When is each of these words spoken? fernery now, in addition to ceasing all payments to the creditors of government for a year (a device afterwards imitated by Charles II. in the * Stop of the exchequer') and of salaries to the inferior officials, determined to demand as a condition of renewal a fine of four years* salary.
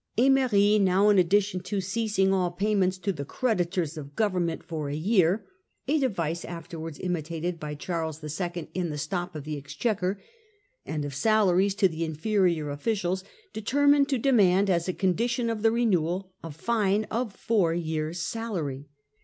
fernery 0.17 0.79
now, 0.79 1.09
in 1.09 1.19
addition 1.19 1.59
to 1.59 1.79
ceasing 1.79 2.33
all 2.33 2.49
payments 2.49 2.97
to 2.97 3.13
the 3.13 3.23
creditors 3.23 3.97
of 3.99 4.15
government 4.15 4.63
for 4.63 4.89
a 4.89 4.95
year 4.95 5.45
(a 5.87 5.99
device 5.99 6.43
afterwards 6.43 6.97
imitated 6.97 7.59
by 7.59 7.75
Charles 7.75 8.15
II. 8.23 8.67
in 8.73 8.89
the 8.89 8.97
* 8.97 8.97
Stop 8.97 9.35
of 9.35 9.43
the 9.43 9.57
exchequer') 9.59 10.19
and 10.87 11.05
of 11.05 11.13
salaries 11.13 11.75
to 11.75 11.87
the 11.87 12.03
inferior 12.03 12.71
officials, 12.71 13.23
determined 13.53 14.09
to 14.09 14.17
demand 14.17 14.71
as 14.71 14.87
a 14.87 14.93
condition 14.93 15.51
of 15.51 15.63
renewal 15.63 16.33
a 16.43 16.49
fine 16.49 17.03
of 17.11 17.35
four 17.35 17.75
years* 17.75 18.19
salary. 18.19 18.87